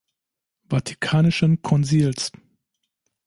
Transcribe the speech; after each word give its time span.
Vatikanischen 0.67 1.61
Konzils. 1.61 2.31